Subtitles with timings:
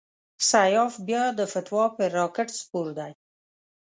[0.49, 3.11] سیاف بیا د فتوی پر راکېټ سپور دی.